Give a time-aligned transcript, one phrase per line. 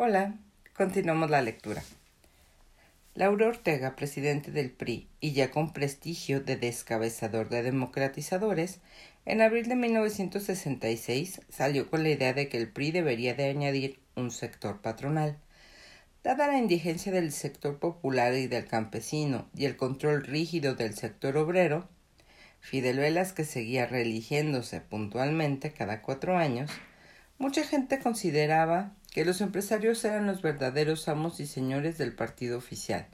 [0.00, 0.36] Hola,
[0.74, 1.82] continuamos la lectura.
[3.16, 8.78] Laura Ortega, presidente del PRI y ya con prestigio de descabezador de democratizadores,
[9.26, 13.98] en abril de 1966 salió con la idea de que el PRI debería de añadir
[14.14, 15.36] un sector patronal.
[16.22, 21.36] Dada la indigencia del sector popular y del campesino y el control rígido del sector
[21.36, 21.88] obrero,
[22.60, 26.70] Fidel Velázquez seguía reeligiéndose puntualmente cada cuatro años,
[27.38, 33.08] mucha gente consideraba que los empresarios eran los verdaderos amos y señores del partido oficial.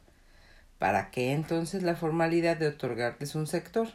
[0.78, 3.88] ¿Para qué entonces la formalidad de otorgarles un sector?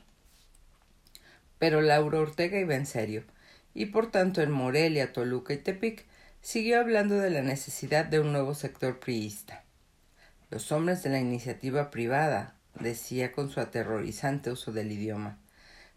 [1.60, 3.26] Pero Laura Ortega iba en serio,
[3.76, 6.08] y por tanto en Morelia, Toluca y Tepic
[6.42, 9.64] siguió hablando de la necesidad de un nuevo sector priista.
[10.50, 15.38] Los hombres de la iniciativa privada, decía con su aterrorizante uso del idioma,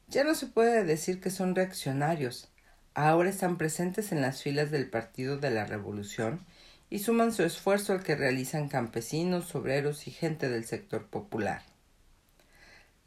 [0.09, 2.52] ya no se puede decir que son reaccionarios,
[2.95, 6.45] ahora están presentes en las filas del Partido de la Revolución
[6.91, 11.63] y suman su esfuerzo al que realizan campesinos, obreros y gente del sector popular.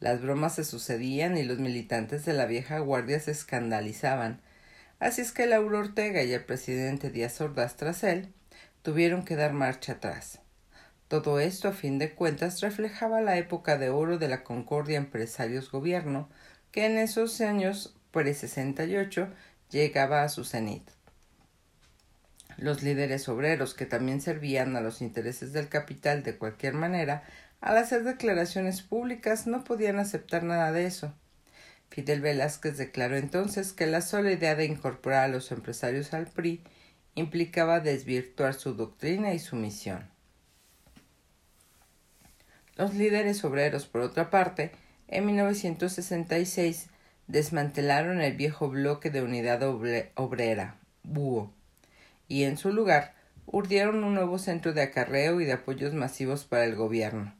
[0.00, 4.40] Las bromas se sucedían y los militantes de la vieja guardia se escandalizaban,
[4.98, 8.32] así es que Laura Ortega y el presidente Díaz Ordaz tras él
[8.82, 10.40] tuvieron que dar marcha atrás.
[11.08, 16.28] Todo esto, a fin de cuentas, reflejaba la época de oro de la concordia empresarios-gobierno,
[16.72, 19.28] que en esos años pre-68
[19.70, 20.88] llegaba a su cenit.
[22.56, 27.24] Los líderes obreros, que también servían a los intereses del capital de cualquier manera,
[27.60, 31.12] al hacer declaraciones públicas no podían aceptar nada de eso.
[31.90, 36.62] Fidel Velázquez declaró entonces que la sola idea de incorporar a los empresarios al PRI
[37.14, 40.08] implicaba desvirtuar su doctrina y su misión.
[42.76, 44.72] Los líderes obreros, por otra parte,
[45.08, 46.88] en 1966
[47.28, 51.52] desmantelaron el viejo bloque de unidad obrera, BUO,
[52.28, 53.14] y en su lugar
[53.46, 57.34] urdieron un nuevo centro de acarreo y de apoyos masivos para el gobierno.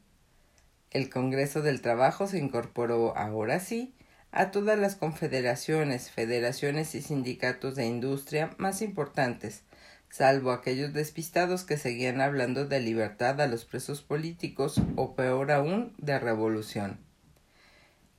[0.90, 3.94] El Congreso del Trabajo se incorporó, ahora sí,
[4.30, 9.62] a todas las confederaciones, federaciones y sindicatos de industria más importantes,
[10.10, 15.92] salvo aquellos despistados que seguían hablando de libertad a los presos políticos o peor aún
[15.98, 17.05] de revolución.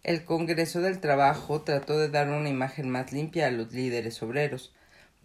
[0.07, 4.73] El Congreso del Trabajo trató de dar una imagen más limpia a los líderes obreros,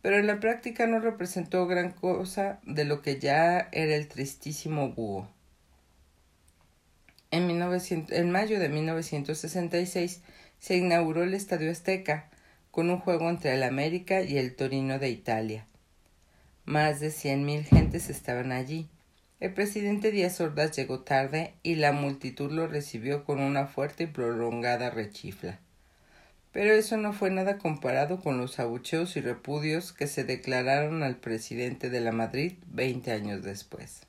[0.03, 4.88] pero en la práctica no representó gran cosa de lo que ya era el tristísimo
[4.88, 5.28] búho.
[7.31, 7.47] En,
[8.32, 10.20] mayo de 1966
[10.59, 12.28] se inauguró el Estadio Azteca,
[12.72, 15.64] con un juego entre el América y el Torino de Italia.
[16.64, 18.91] Más de cien mil gentes estaban allí,
[19.43, 24.07] el presidente Díaz Ordaz llegó tarde y la multitud lo recibió con una fuerte y
[24.07, 25.59] prolongada rechifla.
[26.53, 31.17] Pero eso no fue nada comparado con los abucheos y repudios que se declararon al
[31.17, 34.03] presidente de la Madrid veinte años después.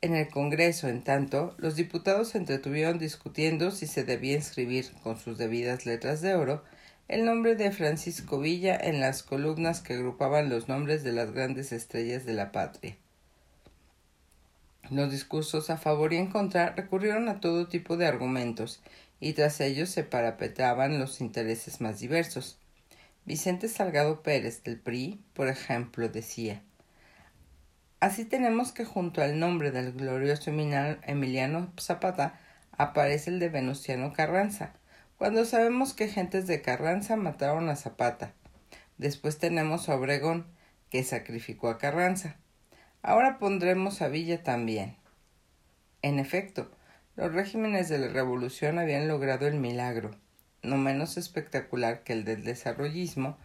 [0.00, 5.18] En el Congreso, en tanto, los diputados se entretuvieron discutiendo si se debía inscribir, con
[5.18, 6.62] sus debidas letras de oro,
[7.08, 11.72] el nombre de Francisco Villa en las columnas que agrupaban los nombres de las grandes
[11.72, 12.96] estrellas de la patria.
[14.90, 18.80] Los discursos a favor y en contra recurrieron a todo tipo de argumentos,
[19.20, 22.58] y tras ellos se parapetraban los intereses más diversos.
[23.24, 26.62] Vicente Salgado Pérez del PRI, por ejemplo, decía
[28.00, 32.40] Así tenemos que junto al nombre del glorioso Emiliano Zapata
[32.72, 34.72] aparece el de Venustiano Carranza,
[35.18, 38.32] cuando sabemos que gentes de Carranza mataron a Zapata.
[38.98, 40.46] Después tenemos a Obregón,
[40.90, 42.34] que sacrificó a Carranza.
[43.02, 44.96] Ahora pondremos a Villa también.
[46.02, 46.70] En efecto,
[47.16, 50.12] los regímenes de la Revolución habían logrado el milagro,
[50.62, 53.36] no menos espectacular que el del desarrollismo,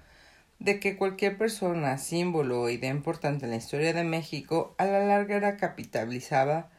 [0.59, 5.03] de que cualquier persona, símbolo o idea importante en la historia de México a la
[5.03, 6.69] larga era capitalizada,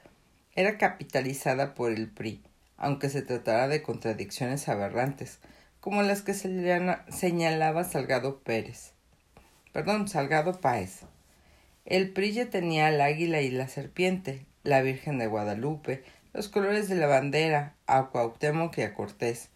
[0.55, 2.43] era capitalizada por el PRI,
[2.77, 5.41] aunque se tratara de contradicciones aberrantes,
[5.81, 8.93] como las que señalaba Salgado Pérez.
[9.72, 11.03] Perdón, Salgado Páez.
[11.88, 16.04] El PRI tenía al águila y la serpiente, la Virgen de Guadalupe,
[16.34, 19.48] los colores de la bandera, a Cuauhtémoc y a Cortés,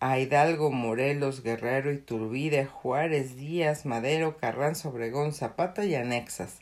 [0.00, 6.60] a Hidalgo, Morelos, Guerrero, Iturbide, Juárez, Díaz, Madero, Carranza, Obregón, Zapata y anexas.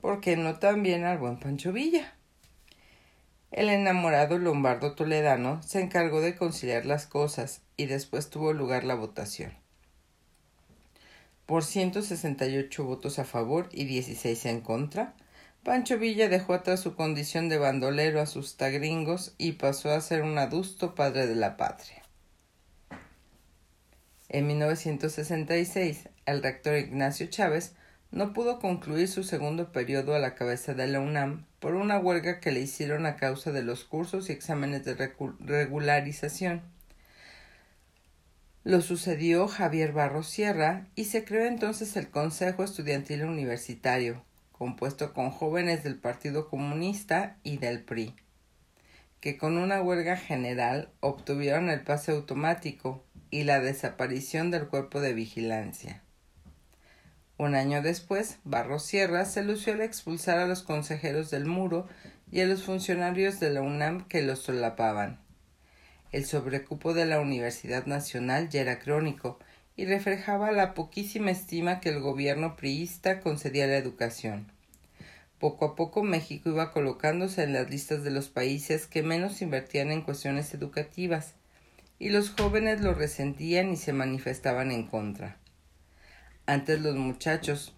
[0.00, 2.12] ¿Por qué no también al buen Pancho Villa?
[3.52, 8.96] El enamorado lombardo toledano se encargó de conciliar las cosas y después tuvo lugar la
[8.96, 9.61] votación
[11.52, 15.12] por 168 votos a favor y 16 en contra,
[15.62, 20.22] Pancho Villa dejó atrás su condición de bandolero a sus tagringos y pasó a ser
[20.22, 22.04] un adusto padre de la patria.
[24.30, 27.74] En 1966, el rector Ignacio Chávez
[28.10, 32.40] no pudo concluir su segundo periodo a la cabeza de la UNAM por una huelga
[32.40, 34.94] que le hicieron a causa de los cursos y exámenes de
[35.38, 36.62] regularización.
[38.64, 45.32] Lo sucedió Javier Barros Sierra y se creó entonces el Consejo Estudiantil Universitario, compuesto con
[45.32, 48.14] jóvenes del Partido Comunista y del PRI,
[49.18, 55.12] que con una huelga general obtuvieron el pase automático y la desaparición del cuerpo de
[55.12, 56.00] vigilancia.
[57.38, 61.88] Un año después, Barros Sierra se lució al expulsar a los consejeros del muro
[62.30, 65.21] y a los funcionarios de la UNAM que los solapaban.
[66.12, 69.38] El sobrecupo de la Universidad Nacional ya era crónico
[69.76, 74.52] y reflejaba la poquísima estima que el gobierno priista concedía a la educación.
[75.38, 79.90] Poco a poco México iba colocándose en las listas de los países que menos invertían
[79.90, 81.34] en cuestiones educativas,
[81.98, 85.38] y los jóvenes lo resentían y se manifestaban en contra.
[86.44, 87.74] Antes los muchachos,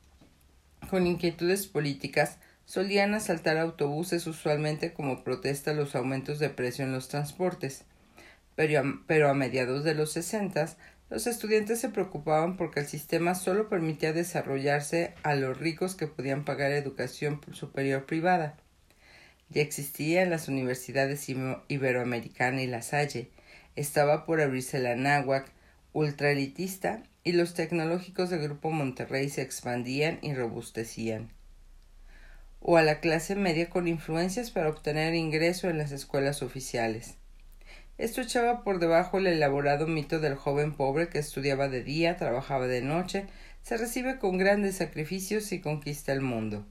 [0.91, 6.93] con inquietudes políticas, solían asaltar autobuses usualmente como protesta a los aumentos de precio en
[6.93, 7.85] los transportes.
[8.57, 10.77] Pero a, mediados de los sesentas,
[11.11, 16.45] los estudiantes se preocupaban porque el sistema solo permitía desarrollarse a los ricos que podían
[16.45, 18.57] pagar educación superior privada.
[19.51, 21.29] Ya existía en las universidades
[21.69, 23.31] iberoamericana y La Salle,
[23.77, 25.51] estaba por abrirse la náhuac,
[25.93, 31.31] ultraelitista y los tecnológicos del Grupo Monterrey se expandían y robustecían.
[32.61, 37.17] O a la clase media con influencias para obtener ingreso en las escuelas oficiales.
[37.97, 42.67] Esto echaba por debajo el elaborado mito del joven pobre que estudiaba de día, trabajaba
[42.67, 43.27] de noche,
[43.63, 46.67] se recibe con grandes sacrificios y conquista el mundo.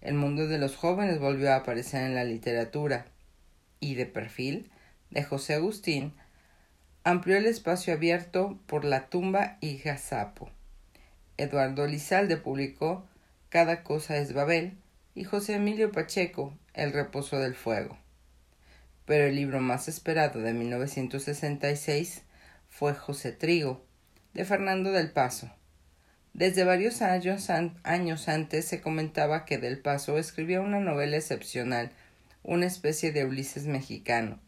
[0.00, 3.06] El mundo de los jóvenes volvió a aparecer en la literatura,
[3.78, 4.70] y de perfil,
[5.10, 6.14] de José Agustín,
[7.04, 10.50] amplió el espacio abierto por la tumba y Gazapo.
[11.36, 13.06] Eduardo Lizalde publicó
[13.48, 14.76] Cada cosa es Babel
[15.14, 17.99] y José Emilio Pacheco El reposo del fuego.
[19.10, 22.22] Pero el libro más esperado de 1966
[22.68, 23.84] fue José Trigo,
[24.34, 25.50] de Fernando del Paso.
[26.32, 31.90] Desde varios años, años antes se comentaba que Del Paso escribía una novela excepcional,
[32.44, 34.38] una especie de Ulises mexicano,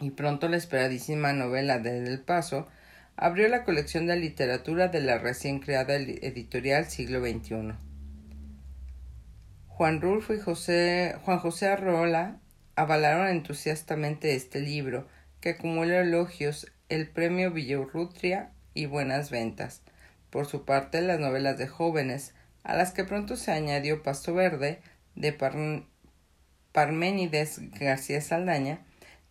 [0.00, 2.68] y pronto la esperadísima novela de Del Paso
[3.16, 7.74] abrió la colección de literatura de la recién creada editorial Siglo XXI.
[9.66, 12.40] Juan Rulfo y José, Juan José Arrola
[12.78, 15.08] avalaron entusiastamente este libro,
[15.40, 19.82] que acumula elogios, el premio Villaurrutria y buenas ventas.
[20.30, 24.78] Por su parte, las novelas de jóvenes, a las que pronto se añadió Pasto Verde,
[25.16, 25.36] de
[26.70, 28.78] Parménides García Saldaña,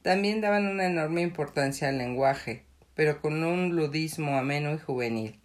[0.01, 2.65] también daban una enorme importancia al lenguaje,
[2.95, 5.39] pero con un ludismo ameno y juvenil.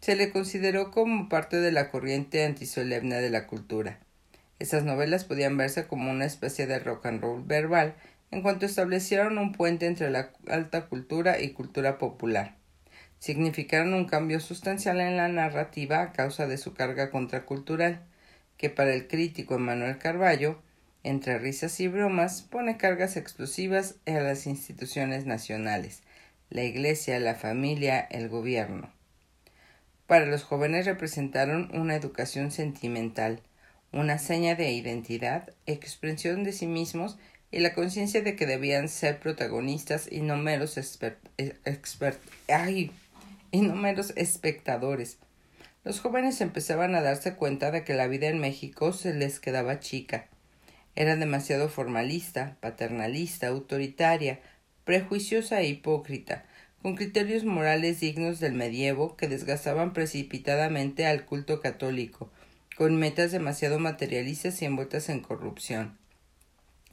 [0.00, 3.98] Se le consideró como parte de la corriente antisolemne de la cultura.
[4.58, 7.94] Estas novelas podían verse como una especie de rock and roll verbal,
[8.30, 12.56] en cuanto establecieron un puente entre la alta cultura y cultura popular.
[13.18, 18.04] Significaron un cambio sustancial en la narrativa a causa de su carga contracultural,
[18.56, 20.60] que para el crítico Emmanuel Carballo
[21.04, 26.02] entre risas y bromas, pone cargas explosivas a las instituciones nacionales,
[26.50, 28.92] la Iglesia, la familia, el gobierno.
[30.06, 33.40] Para los jóvenes representaron una educación sentimental,
[33.92, 37.18] una seña de identidad, expresión de sí mismos
[37.50, 40.78] y la conciencia de que debían ser protagonistas y no meros,
[43.50, 45.18] y no espectadores.
[45.84, 49.80] Los jóvenes empezaban a darse cuenta de que la vida en México se les quedaba
[49.80, 50.28] chica,
[50.98, 54.40] era demasiado formalista, paternalista, autoritaria,
[54.82, 56.44] prejuiciosa e hipócrita,
[56.82, 62.32] con criterios morales dignos del medievo que desgastaban precipitadamente al culto católico,
[62.78, 65.98] con metas demasiado materialistas y envueltas en corrupción.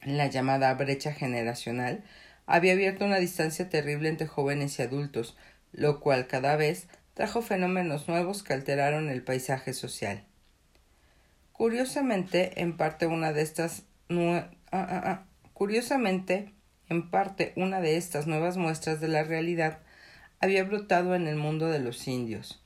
[0.02, 2.02] La llamada brecha generacional
[2.44, 5.36] había abierto una distancia terrible entre jóvenes y adultos,
[5.70, 10.24] lo cual cada vez trajo fenómenos nuevos que alteraron el paisaje social.
[11.52, 15.26] Curiosamente, en parte una de estas Ah, ah, ah.
[15.52, 16.52] Curiosamente,
[16.88, 19.78] en parte una de estas nuevas muestras de la realidad
[20.40, 22.65] había brotado en el mundo de los indios.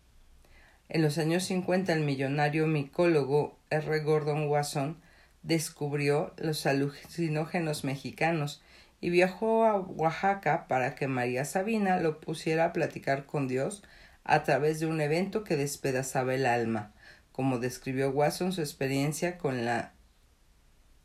[0.92, 4.00] En los años 50 el millonario micólogo R.
[4.00, 5.00] Gordon Wasson
[5.44, 8.60] descubrió los alucinógenos mexicanos
[9.00, 13.84] y viajó a Oaxaca para que María Sabina lo pusiera a platicar con Dios
[14.24, 16.92] a través de un evento que despedazaba el alma,
[17.30, 19.92] como describió Wasson su experiencia con la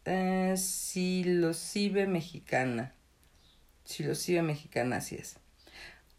[0.05, 0.55] eh,
[2.07, 2.95] mexicana.
[3.83, 5.37] Silosibe mexicana, así es.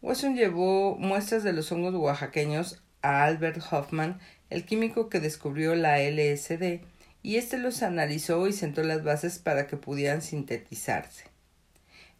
[0.01, 5.99] Watson llevó muestras de los hongos oaxaqueños a Albert Hoffman el químico que descubrió la
[6.01, 6.81] LSD,
[7.21, 11.25] y éste los analizó y sentó las bases para que pudieran sintetizarse.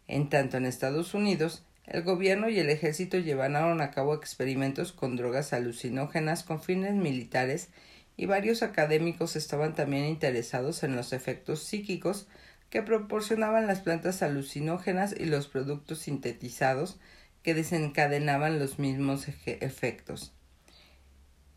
[0.06, 5.16] En tanto, en Estados Unidos, el gobierno y el ejército llevaron a cabo experimentos con
[5.16, 7.68] drogas alucinógenas con fines militares
[8.16, 12.26] y varios académicos estaban también interesados en los efectos psíquicos
[12.68, 16.98] que proporcionaban las plantas alucinógenas y los productos sintetizados
[17.42, 20.34] que desencadenaban los mismos efectos.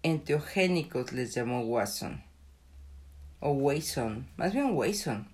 [0.04, 2.24] Enteogénicos les llamó Watson.
[3.40, 5.28] O Wayson, más bien Wayson.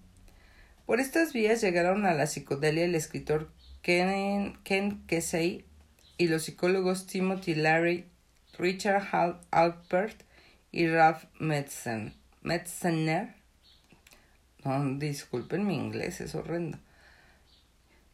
[0.85, 3.49] Por estas vías llegaron a la psicodelia el escritor
[3.81, 4.57] Ken,
[5.07, 5.65] Kesey
[6.17, 8.07] y los psicólogos Timothy Larry,
[8.57, 10.23] Richard Alpert
[10.73, 12.13] y Ralph Metzner.
[14.65, 16.77] No, disculpen mi inglés, es horrendo.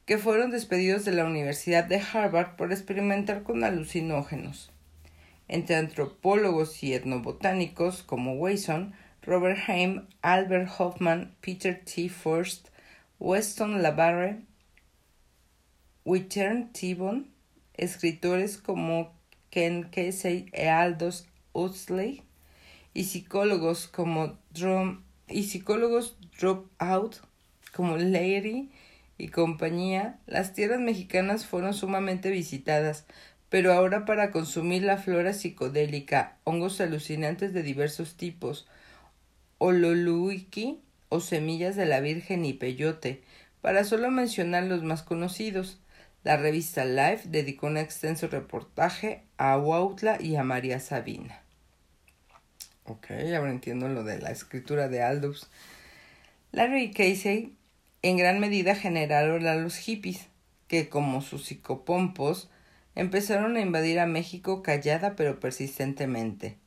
[0.06, 4.73] Que fueron despedidos de la Universidad de Harvard por experimentar con alucinógenos.
[5.48, 12.10] Entre antropólogos y etnobotánicos como Wayson, Robert Haim, Albert Hoffman, Peter T.
[12.10, 12.70] Forst,
[13.20, 14.42] Weston Labarre,
[16.06, 17.32] Wittern Tibon,
[17.76, 19.14] escritores como
[19.50, 22.24] Ken Kesey e Aldous Huxley,
[22.94, 27.18] y psicólogos como Drum, y psicólogos Drop Out
[27.74, 28.70] como Larry
[29.18, 33.06] y compañía, las tierras mexicanas fueron sumamente visitadas,
[33.54, 38.68] pero ahora para consumir la flora psicodélica, hongos alucinantes de diversos tipos,
[39.60, 43.22] ololuiki o semillas de la Virgen y peyote,
[43.62, 45.78] para solo mencionar los más conocidos.
[46.24, 51.44] La revista Life dedicó un extenso reportaje a Huautla y a María Sabina.
[52.86, 55.48] Ok, ahora entiendo lo de la escritura de Aldous.
[56.54, 57.56] Larry y Casey
[58.02, 60.26] en gran medida generaron a los hippies,
[60.68, 62.50] que como sus psicopompos
[62.96, 66.58] empezaron a invadir a México callada pero persistentemente.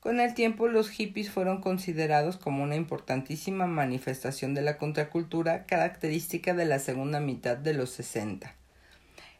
[0.00, 6.52] Con el tiempo los hippies fueron considerados como una importantísima manifestación de la contracultura característica
[6.52, 8.54] de la segunda mitad de los sesenta.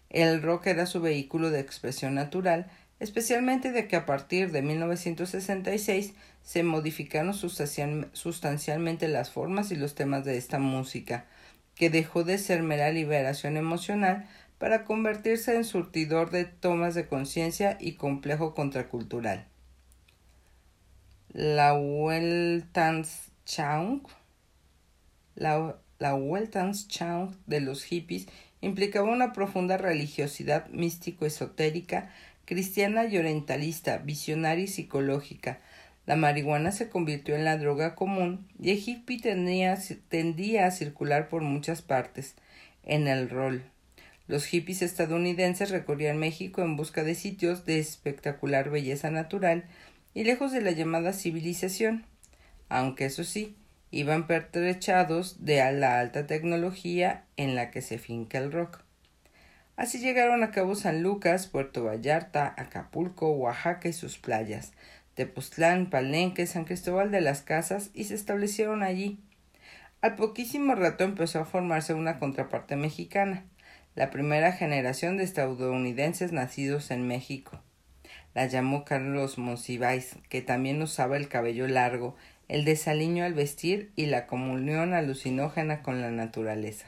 [0.08, 6.14] El rock era su vehículo de expresión natural, especialmente de que a partir de 1966
[6.42, 11.26] se modificaron sustancialmente las formas y los temas de esta música,
[11.74, 14.28] que dejó de ser mera liberación emocional
[14.64, 19.46] para convertirse en surtidor de tomas de conciencia y complejo contracultural.
[21.34, 23.10] La Weltanschauung
[25.34, 25.76] la,
[27.46, 28.26] de los hippies
[28.62, 32.10] implicaba una profunda religiosidad místico-esotérica,
[32.46, 35.60] cristiana y orientalista, visionaria y psicológica.
[36.06, 41.42] La marihuana se convirtió en la droga común y el hippie tendía a circular por
[41.42, 42.34] muchas partes.
[42.82, 43.73] En el rol.
[44.26, 49.64] Los hippies estadounidenses recorrían México en busca de sitios de espectacular belleza natural
[50.14, 52.06] y lejos de la llamada civilización,
[52.70, 53.56] aunque eso sí,
[53.90, 58.80] iban pertrechados de la alta tecnología en la que se finca el rock.
[59.76, 64.72] Así llegaron a Cabo San Lucas, Puerto Vallarta, Acapulco, Oaxaca y sus playas,
[65.14, 69.18] Tepoztlán, Palenque, San Cristóbal de las Casas y se establecieron allí.
[70.00, 73.44] Al poquísimo rato empezó a formarse una contraparte mexicana,
[73.94, 77.60] la primera generación de estadounidenses nacidos en México.
[78.34, 82.16] La llamó Carlos Monsiváis, que también usaba el cabello largo
[82.48, 86.86] el desaliño al vestir y la comunión alucinógena con la naturaleza.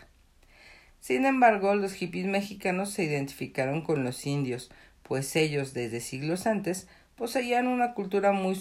[1.00, 4.70] Sin embargo, los hippies mexicanos se identificaron con los indios,
[5.02, 8.58] pues ellos, desde siglos antes, poseían una cultura muy,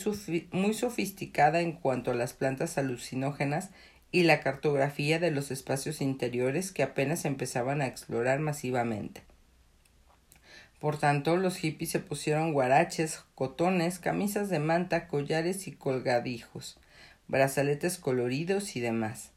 [0.51, 3.71] muy sofisticada en cuanto a las plantas alucinógenas
[4.15, 9.23] y la cartografía de los espacios interiores que apenas empezaban a explorar masivamente.
[10.79, 16.77] Por tanto, los hippies se pusieron guaraches, cotones, camisas de manta, collares y colgadijos
[17.27, 19.31] brazaletes coloridos y demás.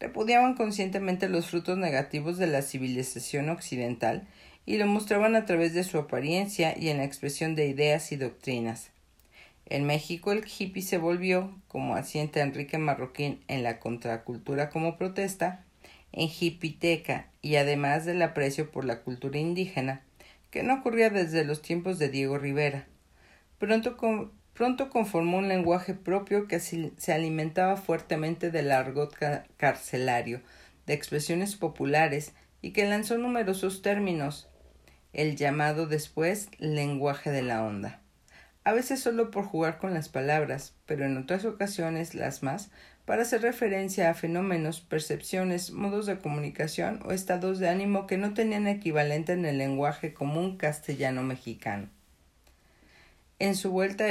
[0.00, 4.26] Repudiaban conscientemente los frutos negativos de la civilización occidental
[4.66, 8.16] y lo mostraban a través de su apariencia y en la expresión de ideas y
[8.16, 8.90] doctrinas.
[9.70, 15.64] En México el hippie se volvió, como asienta Enrique Marroquín en la contracultura como protesta,
[16.10, 20.02] en hippiteca y además del aprecio por la cultura indígena,
[20.50, 22.88] que no ocurría desde los tiempos de Diego Rivera.
[23.60, 23.96] Pronto,
[24.54, 29.16] Pronto conformó un lenguaje propio que se alimentaba fuertemente del argot
[29.56, 30.40] carcelario,
[30.86, 34.48] de expresiones populares y que lanzó numerosos términos,
[35.12, 37.99] el llamado después lenguaje de la onda.
[38.70, 42.70] A veces solo por jugar con las palabras, pero en otras ocasiones las más,
[43.04, 48.32] para hacer referencia a fenómenos, percepciones, modos de comunicación o estados de ánimo que no
[48.32, 51.88] tenían equivalente en el lenguaje común castellano mexicano.
[53.40, 54.06] En su vuelta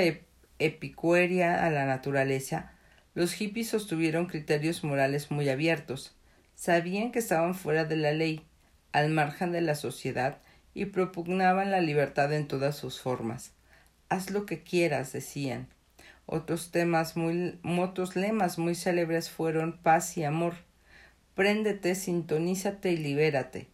[0.59, 2.73] epicuérea a la naturaleza,
[3.15, 6.17] los hippies sostuvieron criterios morales muy abiertos.
[6.55, 8.45] Sabían que estaban fuera de la ley,
[8.91, 10.39] al margen de la sociedad,
[10.73, 13.53] y propugnaban la libertad en todas sus formas.
[14.09, 15.67] Haz lo que quieras, decían.
[16.25, 20.55] Otros temas muy, otros lemas muy célebres fueron paz y amor.
[21.35, 23.67] Préndete, sintonízate y libérate.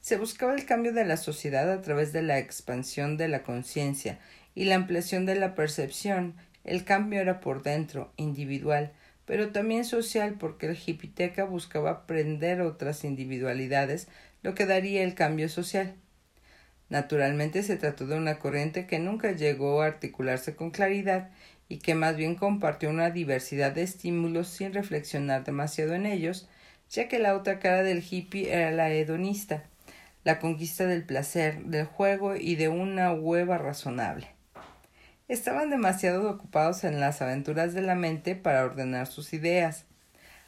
[0.00, 4.18] Se buscaba el cambio de la sociedad a través de la expansión de la conciencia
[4.54, 6.34] y la ampliación de la percepción.
[6.64, 8.92] El cambio era por dentro, individual,
[9.24, 14.08] pero también social porque el hipiteca buscaba aprender otras individualidades,
[14.42, 15.94] lo que daría el cambio social.
[16.88, 21.30] Naturalmente se trató de una corriente que nunca llegó a articularse con claridad
[21.68, 26.48] y que más bien compartió una diversidad de estímulos sin reflexionar demasiado en ellos,
[26.90, 29.64] ya que la otra cara del hippie era la hedonista,
[30.24, 34.28] la conquista del placer, del juego y de una hueva razonable.
[35.26, 39.86] Estaban demasiado ocupados en las aventuras de la mente para ordenar sus ideas.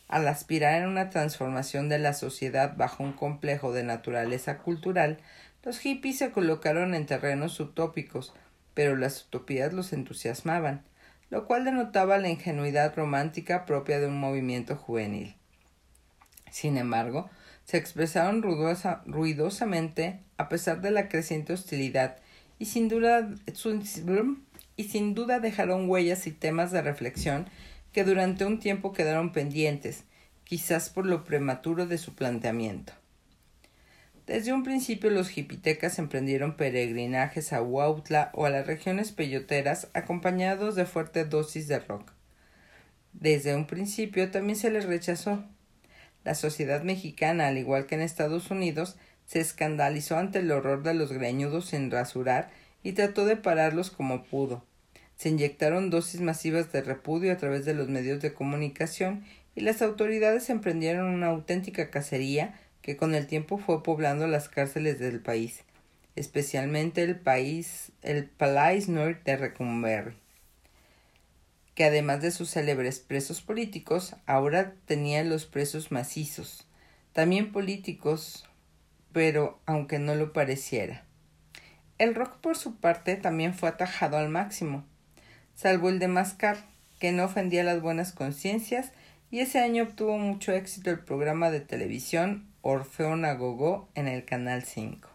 [0.06, 5.18] Al aspirar en una transformación de la sociedad bajo un complejo de naturaleza cultural,
[5.66, 8.32] los hippies se colocaron en terrenos utópicos,
[8.72, 10.84] pero las utopías los entusiasmaban,
[11.28, 15.34] lo cual denotaba la ingenuidad romántica propia de un movimiento juvenil.
[16.52, 17.28] Sin embargo,
[17.64, 22.18] se expresaron ruidosamente a pesar de la creciente hostilidad
[22.60, 23.28] y sin duda,
[24.76, 27.48] y sin duda dejaron huellas y temas de reflexión
[27.90, 30.04] que durante un tiempo quedaron pendientes,
[30.44, 32.92] quizás por lo prematuro de su planteamiento.
[34.26, 40.74] Desde un principio los jipitecas emprendieron peregrinajes a Huautla o a las regiones peyoteras acompañados
[40.74, 42.10] de fuerte dosis de rock.
[43.12, 45.44] Desde un principio también se les rechazó.
[46.24, 50.94] La sociedad mexicana, al igual que en Estados Unidos, se escandalizó ante el horror de
[50.94, 52.50] los greñudos sin rasurar
[52.82, 54.64] y trató de pararlos como pudo.
[55.14, 59.82] Se inyectaron dosis masivas de repudio a través de los medios de comunicación y las
[59.82, 65.64] autoridades emprendieron una auténtica cacería que con el tiempo fue poblando las cárceles del país,
[66.14, 70.14] especialmente el país, el Palais Nord de Recumberry,
[71.74, 76.64] que además de sus célebres presos políticos, ahora tenía los presos macizos,
[77.12, 78.48] también políticos,
[79.10, 81.04] pero aunque no lo pareciera.
[81.98, 84.84] El rock, por su parte, también fue atajado al máximo,
[85.56, 86.58] salvo el de Mascar,
[87.00, 88.92] que no ofendía las buenas conciencias,
[89.32, 94.64] y ese año obtuvo mucho éxito el programa de televisión Orfeo Nagogó en el Canal
[94.64, 95.08] 5.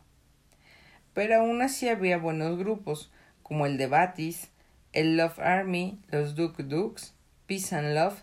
[1.13, 3.11] Pero aún así había buenos grupos,
[3.43, 4.47] como el de Batis,
[4.93, 7.13] el Love Army, los Duke Dukes,
[7.47, 8.21] Peace and Love,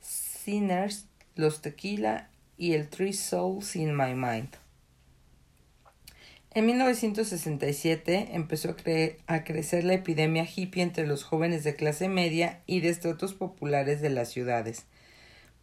[0.00, 4.50] Sinners, los Tequila y el Three Souls in My Mind.
[6.54, 8.76] En 1967 empezó
[9.26, 12.94] a, crecer la epidemia hippie entre los jóvenes de clase media y de
[13.34, 14.86] populares de las ciudades,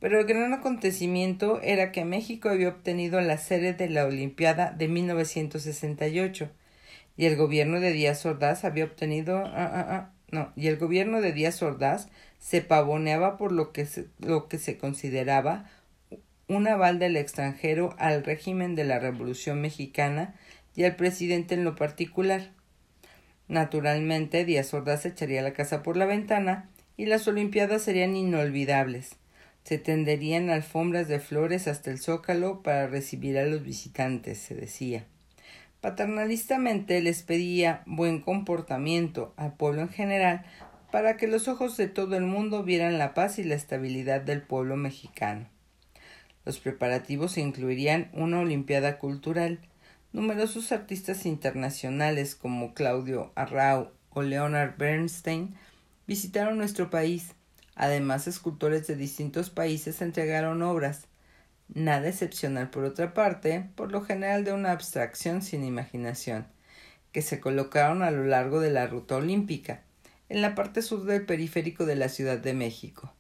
[0.06, 4.88] pero el gran acontecimiento era que México había obtenido la sede de la Olimpiada de
[4.88, 6.52] 1968
[7.18, 11.22] y el gobierno de Díaz Ordaz había obtenido ah, ah, ah, no y el gobierno
[11.22, 15.72] de Díaz Ordaz se pavoneaba por lo que se, lo que se consideraba
[16.48, 20.36] un aval del extranjero al régimen de la Revolución Mexicana
[20.76, 22.52] y al presidente en lo particular.
[23.48, 29.18] Naturalmente, Díaz Ordaz echaría la casa por la ventana y las Olimpiadas serían inolvidables
[29.66, 35.06] se tenderían alfombras de flores hasta el zócalo para recibir a los visitantes, se decía.
[35.82, 40.46] Paternalistamente les pedía buen comportamiento al pueblo en general
[40.92, 44.44] para que los ojos de todo el mundo vieran la paz y la estabilidad del
[44.44, 45.48] pueblo mexicano.
[46.46, 49.60] Los preparativos incluirían una Olimpiada cultural.
[50.14, 55.56] Numerosos artistas internacionales como Claudio Arrau o Leonard Bernstein
[56.06, 57.34] visitaron nuestro país
[57.76, 61.08] Además, escultores de distintos países entregaron obras,
[61.68, 66.48] nada excepcional por otra parte, por lo general de una abstracción sin imaginación,
[67.12, 69.84] que se colocaron a lo largo de la ruta olímpica,
[70.30, 73.14] en la parte sur del periférico de la Ciudad de México.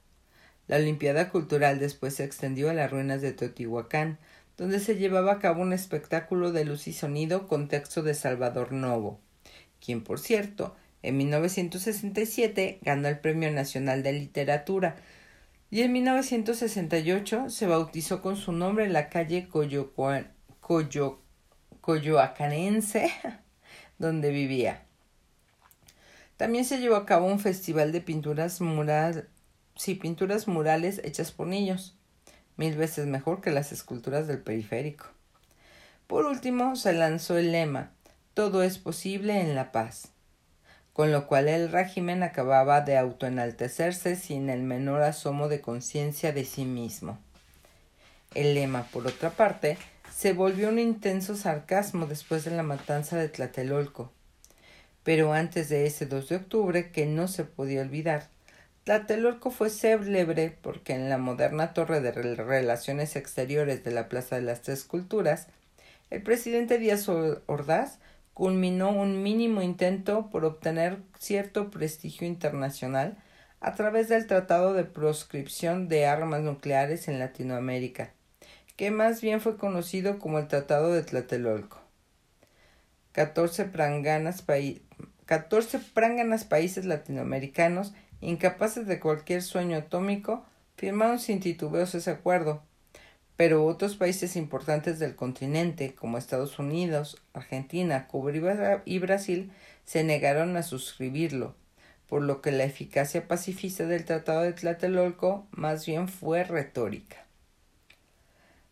[0.68, 4.18] La Olimpiada Cultural después se extendió a las ruinas de Teotihuacán,
[4.58, 8.72] donde se llevaba a cabo un espectáculo de luz y sonido con texto de Salvador
[8.72, 9.20] Novo,
[9.80, 14.96] quien, por cierto, en 1967 ganó el Premio Nacional de Literatura
[15.70, 19.48] y en 1968 se bautizó con su nombre la calle
[21.82, 23.12] Coyoacanense
[24.00, 24.86] donde vivía.
[26.38, 29.28] También se llevó a cabo un festival de pinturas, murales
[31.04, 32.00] hechas por niños,
[32.58, 35.06] mil veces mejor que las esculturas del periférico.
[36.08, 37.92] Por último, se lanzó el lema
[38.34, 40.15] Todo es posible en la paz
[40.96, 46.46] con lo cual el régimen acababa de autoenaltecerse sin el menor asomo de conciencia de
[46.46, 47.20] sí mismo.
[48.34, 49.78] El lema, por otra parte,
[50.10, 54.14] se volvió un intenso sarcasmo después de la matanza de Tlatelolco.
[55.04, 58.30] Pero antes de ese 2 de octubre, que no se podía olvidar,
[58.86, 64.44] Tlatelolco fue célebre porque en la moderna torre de relaciones exteriores de la Plaza de
[64.44, 65.48] las Tres Culturas,
[66.10, 68.00] el presidente Díaz Ordaz
[68.36, 73.18] culminó un mínimo intento por obtener cierto prestigio internacional
[73.62, 78.12] a través del Tratado de Proscripción de Armas Nucleares en Latinoamérica,
[78.76, 81.80] que más bien fue conocido como el Tratado de Tlatelolco.
[83.14, 84.44] 14 pranganas,
[85.26, 90.46] 14 pranganas países latinoamericanos, incapaces de cualquier sueño atómico,
[90.76, 92.64] firmaron sin titubeos ese acuerdo,
[93.38, 98.32] pero otros países importantes del continente, como Estados Unidos, Argentina, Cuba
[98.86, 99.52] y Brasil,
[99.84, 101.56] se negaron a suscribirlo,
[102.08, 107.18] por lo que la eficacia pacifista del Tratado de Tlatelolco más bien fue retórica.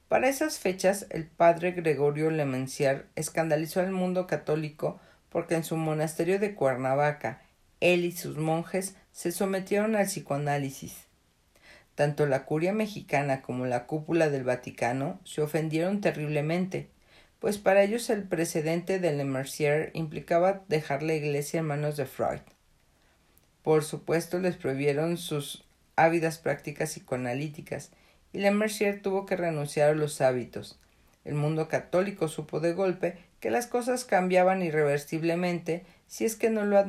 [0.08, 5.00] Para esas fechas, el padre Gregorio Lemenciar escandalizó al mundo católico
[5.30, 7.42] porque en su monasterio de Cuernavaca,
[7.80, 11.03] él y sus monjes se sometieron al psicoanálisis
[11.96, 16.90] tanto la curia mexicana como la cúpula del Vaticano se ofendieron terriblemente,
[17.40, 22.06] pues para ellos el precedente de Le Mercier implicaba dejar la iglesia en manos de
[22.06, 22.40] Freud.
[23.62, 25.64] Por supuesto les prohibieron sus
[25.96, 27.92] ávidas prácticas psicoanalíticas,
[28.32, 30.80] y Le Mercier tuvo que renunciar a los hábitos.
[31.24, 36.66] El mundo católico supo de golpe que las cosas cambiaban irreversiblemente si es que no
[36.66, 36.84] lo,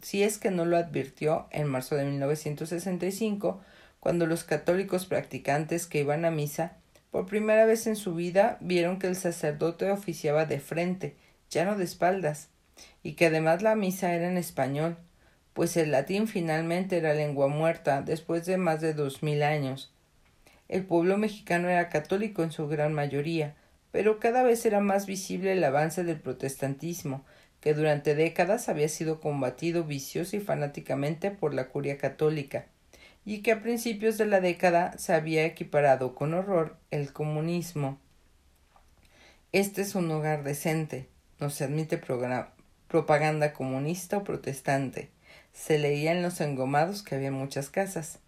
[0.00, 3.60] si es que no lo advirtió en marzo de 1965
[4.00, 6.76] cuando los católicos practicantes que iban a misa
[7.10, 11.16] por primera vez en su vida vieron que el sacerdote oficiaba de frente,
[11.50, 12.48] ya no de espaldas,
[13.02, 14.96] y que además la misa era en español,
[15.54, 19.92] pues el latín finalmente era lengua muerta después de más de dos mil años.
[20.68, 23.56] El pueblo mexicano era católico en su gran mayoría,
[23.90, 27.24] pero cada vez era más visible el avance del protestantismo,
[27.60, 32.66] que durante décadas había sido combatido vicioso y fanáticamente por la curia católica
[33.28, 37.98] y que a principios de la década se había equiparado con horror el comunismo.
[39.52, 42.00] Este es un hogar decente, no se admite
[42.88, 45.10] propaganda comunista o protestante.
[45.52, 48.18] Se leía en los engomados que había muchas casas.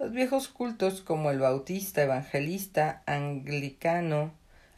[0.00, 4.32] Los viejos cultos como el bautista, evangelista, anglicano,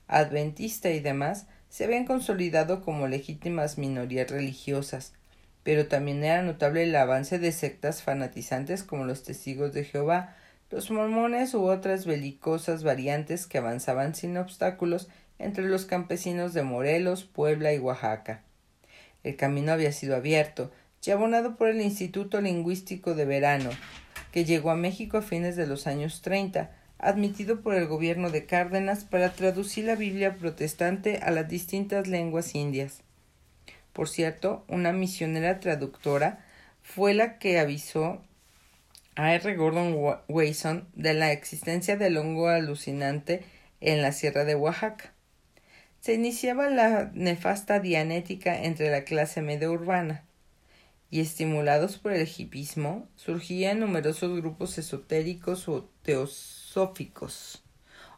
[0.07, 5.14] adventista y demás se habían consolidado como legítimas minorías religiosas,
[5.62, 10.37] pero también era notable el avance de sectas fanatizantes como los testigos de Jehová,
[10.70, 17.25] los mormones u otras belicosas variantes que avanzaban sin obstáculos entre los campesinos de Morelos,
[17.25, 18.42] Puebla y Oaxaca.
[19.23, 20.70] El camino había sido abierto,
[21.03, 23.70] ya abonado por el Instituto Lingüístico de Verano,
[24.33, 28.44] que llegó a México a fines de los años treinta, admitido por el gobierno de
[28.46, 33.03] Cárdenas para traducir la Biblia protestante a las distintas lenguas indias.
[33.92, 36.44] Por cierto, una misionera traductora
[36.83, 38.22] fue la que avisó
[39.16, 39.57] a R.
[39.57, 39.94] Gordon
[40.29, 43.44] Wason de la existencia del hongo alucinante
[43.81, 45.12] en la sierra de Oaxaca.
[46.00, 50.24] Se iniciaba la nefasta dianética entre la clase media urbana,
[51.11, 57.62] y estimulados por el hipismo, surgían numerosos grupos esotéricos o teosóficos,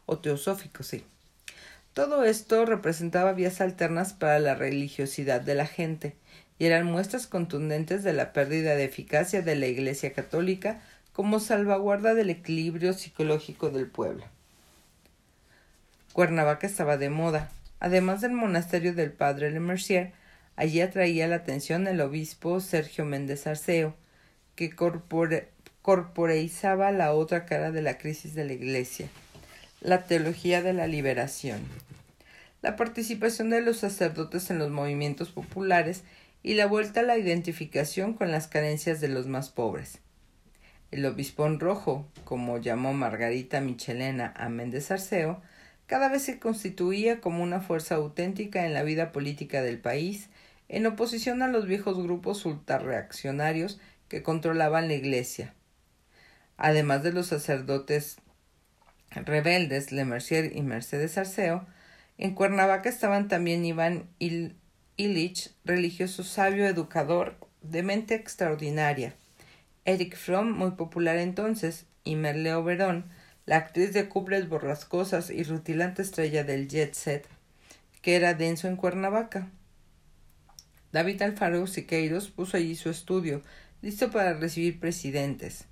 [0.05, 1.03] o teosóficos, sí,
[1.93, 6.15] todo esto representaba vías alternas para la religiosidad de la gente,
[6.57, 10.81] y eran muestras contundentes de la pérdida de eficacia de la Iglesia católica
[11.13, 14.25] como salvaguarda del equilibrio psicológico del pueblo.
[16.13, 17.51] Cuernavaca estaba de moda.
[17.79, 20.13] Además del monasterio del padre Le Mercier,
[20.55, 23.95] allí atraía la atención el obispo Sergio Méndez Arceo,
[24.55, 24.71] que
[25.81, 29.09] corporeizaba la otra cara de la crisis de la Iglesia
[29.83, 31.59] la teología de la liberación,
[32.61, 36.03] la participación de los sacerdotes en los movimientos populares
[36.41, 39.99] y la vuelta a la identificación con las carencias de los más pobres.
[40.91, 45.41] El obispón rojo, como llamó Margarita Michelena a Méndez Arceo,
[45.85, 50.29] cada vez se constituía como una fuerza auténtica en la vida política del país,
[50.69, 55.53] en oposición a los viejos grupos ultrarreaccionarios que controlaban la Iglesia.
[56.55, 58.17] Además de los sacerdotes
[59.15, 61.65] rebeldes Le Mercier y Mercedes Arceo,
[62.17, 69.15] en Cuernavaca estaban también Iván Illich, religioso sabio educador de mente extraordinaria,
[69.85, 73.05] Eric Fromm, muy popular entonces, y Merleo Verón,
[73.45, 77.27] la actriz de cubres borrascosas y rutilante estrella del jet set,
[78.01, 79.49] que era denso en Cuernavaca.
[80.91, 83.41] David Alfaro Siqueiros puso allí su estudio,
[83.81, 85.65] listo para recibir presidentes.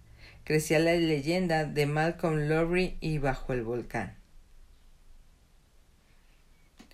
[0.51, 4.17] Crecía la leyenda de Malcolm Lowry y Bajo el Volcán.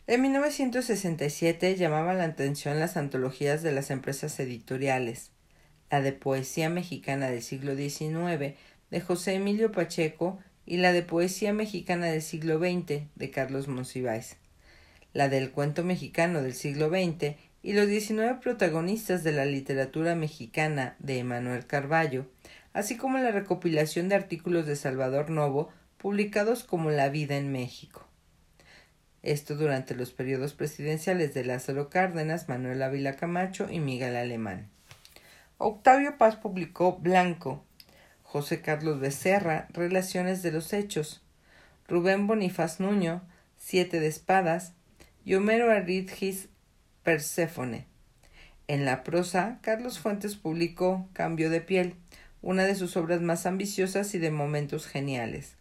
[0.05, 5.31] En 1967 llamaban la atención las antologías de las empresas editoriales,
[5.89, 8.53] la de Poesía Mexicana del siglo XIX
[8.91, 14.37] de José Emilio Pacheco y la de Poesía Mexicana del siglo XX de Carlos Monsiváis,
[15.13, 20.95] la del Cuento Mexicano del siglo XX y los 19 protagonistas de la literatura mexicana
[20.99, 22.27] de Emanuel Carballo,
[22.77, 28.05] así como la recopilación de artículos de Salvador Novo publicados como La vida en México.
[29.23, 34.69] Esto durante los periodos presidenciales de Lázaro Cárdenas, Manuel Ávila Camacho y Miguel Alemán.
[35.57, 37.65] Octavio Paz publicó Blanco,
[38.21, 41.23] José Carlos Becerra, Relaciones de los Hechos,
[41.87, 43.23] Rubén Bonifaz Nuño,
[43.57, 44.73] Siete de Espadas,
[45.25, 46.49] y Homero Aridgis,
[47.01, 47.87] Perséfone.
[48.67, 51.95] En la prosa, Carlos Fuentes publicó Cambio de piel,
[52.41, 55.55] una de sus obras más ambiciosas y de momentos geniales.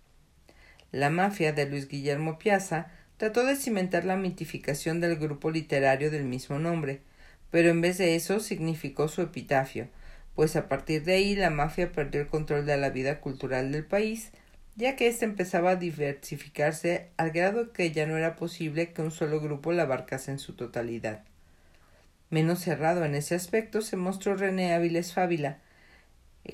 [0.92, 6.24] La mafia de Luis Guillermo Piazza trató de cimentar la mitificación del grupo literario del
[6.24, 7.00] mismo nombre,
[7.50, 9.88] pero en vez de eso significó su epitafio,
[10.34, 13.84] pues a partir de ahí la mafia perdió el control de la vida cultural del
[13.84, 14.30] país,
[14.76, 19.10] ya que éste empezaba a diversificarse al grado que ya no era posible que un
[19.10, 21.24] solo grupo la abarcase en su totalidad.
[22.28, 25.58] Menos cerrado en ese aspecto se mostró René Áviles Fábila,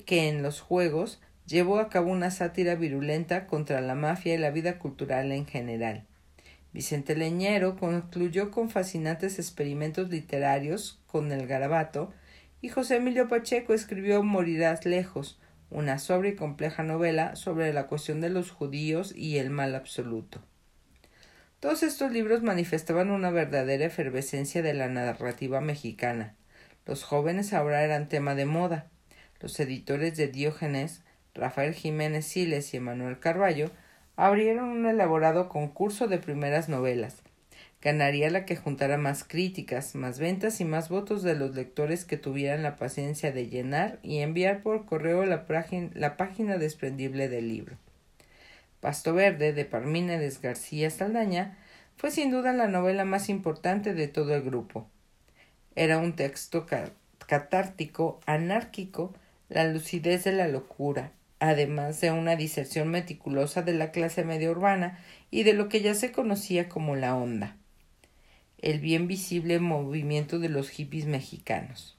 [0.05, 4.51] que en los juegos llevó a cabo una sátira virulenta contra la mafia y la
[4.51, 6.05] vida cultural en general.
[6.73, 12.11] Vicente Leñero concluyó con fascinantes experimentos literarios con el garabato
[12.61, 18.21] y José Emilio Pacheco escribió Morirás lejos, una sobria y compleja novela sobre la cuestión
[18.21, 20.41] de los judíos y el mal absoluto.
[21.59, 26.35] Todos estos libros manifestaban una verdadera efervescencia de la narrativa mexicana.
[26.85, 28.89] Los jóvenes ahora eran tema de moda.
[29.43, 31.01] Los editores de Diógenes,
[31.35, 33.71] Rafael Jiménez Siles y Emanuel Carballo
[34.15, 37.17] abrieron un elaborado concurso de primeras novelas.
[37.81, 42.15] Ganaría la que juntara más críticas, más ventas y más votos de los lectores que
[42.15, 45.45] tuvieran la paciencia de llenar y enviar por correo la,
[45.93, 47.75] la página desprendible del libro.
[48.79, 51.57] Pasto Verde, de Parmínides García Saldaña,
[51.97, 54.87] fue sin duda la novela más importante de todo el grupo.
[55.75, 56.65] Era un texto
[57.27, 59.13] catártico, anárquico,
[59.49, 64.99] la lucidez de la locura, además de una diserción meticulosa de la clase media urbana
[65.29, 67.57] y de lo que ya se conocía como la onda,
[68.59, 71.97] el bien visible movimiento de los hippies mexicanos.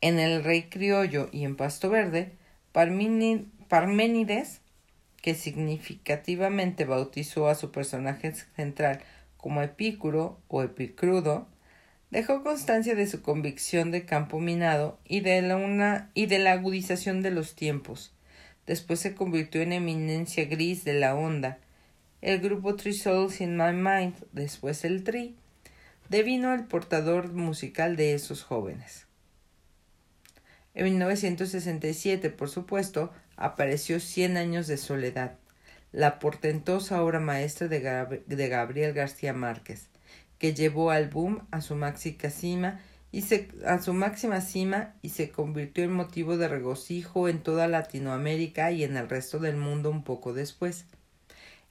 [0.00, 2.32] En El Rey Criollo y en Pasto Verde,
[2.72, 4.60] Parménides,
[5.22, 9.00] que significativamente bautizó a su personaje central
[9.36, 11.46] como Epicuro o Epicrudo,
[12.12, 17.22] dejó constancia de su convicción de campo minado y de la, y de la agudización
[17.22, 18.12] de los tiempos.
[18.66, 21.58] Después se convirtió en eminencia gris de la onda.
[22.20, 25.36] El grupo Three Souls in My Mind, después el Tri,
[26.10, 29.06] devino el portador musical de esos jóvenes.
[30.74, 35.38] En 1967, por supuesto, apareció Cien años de soledad,
[35.92, 39.88] la portentosa obra maestra de Gabriel García Márquez
[40.42, 41.78] que llevó al boom a su,
[42.30, 42.80] cima
[43.12, 47.68] y se, a su máxima cima y se convirtió en motivo de regocijo en toda
[47.68, 50.86] Latinoamérica y en el resto del mundo un poco después.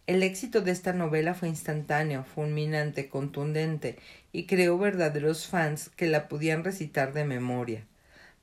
[0.07, 3.99] El éxito de esta novela fue instantáneo, fulminante, contundente,
[4.31, 7.85] y creó verdaderos fans que la podían recitar de memoria.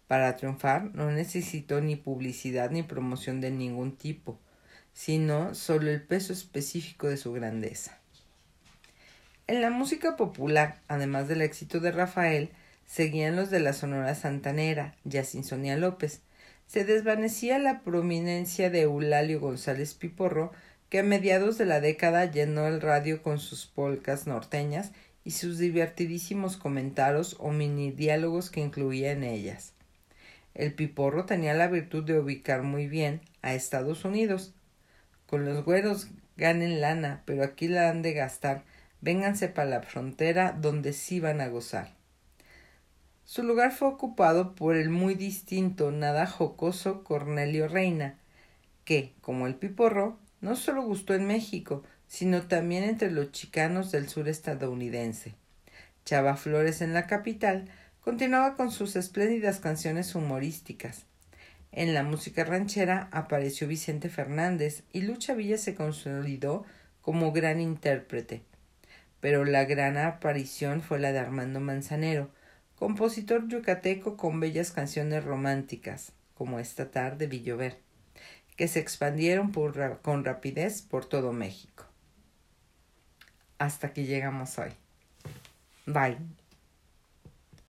[0.08, 4.38] Para triunfar no necesitó ni publicidad ni promoción de ningún tipo,
[4.92, 7.97] sino solo el peso específico de su grandeza.
[9.48, 12.50] En la música popular, además del éxito de Rafael,
[12.84, 14.94] seguían los de la Sonora Santanera,
[15.42, 16.20] Sonia López.
[16.66, 20.52] Se desvanecía la prominencia de Eulalio González Piporro,
[20.90, 24.92] que a mediados de la década llenó el radio con sus polcas norteñas
[25.24, 29.72] y sus divertidísimos comentarios o mini diálogos que incluía en ellas.
[30.52, 34.52] El Piporro tenía la virtud de ubicar muy bien a Estados Unidos.
[35.26, 38.62] Con los güeros ganen lana, pero aquí la han de gastar,
[39.00, 41.94] Vénganse para la frontera donde sí van a gozar.
[43.24, 48.16] Su lugar fue ocupado por el muy distinto, nada jocoso Cornelio Reina,
[48.84, 54.08] que, como el piporro, no solo gustó en México, sino también entre los chicanos del
[54.08, 55.34] sur estadounidense.
[56.04, 57.68] Chava Flores en la capital
[58.00, 61.04] continuaba con sus espléndidas canciones humorísticas.
[61.70, 66.64] En la música ranchera apareció Vicente Fernández y Lucha Villa se consolidó
[67.02, 68.42] como gran intérprete.
[69.20, 72.30] Pero la gran aparición fue la de Armando Manzanero,
[72.76, 77.78] compositor yucateco con bellas canciones románticas, como Esta tarde vi llover,
[78.56, 81.84] que se expandieron con rapidez por todo México.
[83.58, 84.70] Hasta que llegamos hoy.
[85.86, 86.37] Bye.